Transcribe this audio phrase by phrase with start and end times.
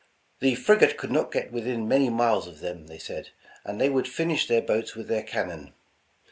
[0.39, 3.29] The frigate could not get within many miles of them, they said,
[3.63, 5.73] and they would finish their boats with their cannon.